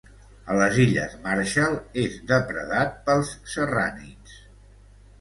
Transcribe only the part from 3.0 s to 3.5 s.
pels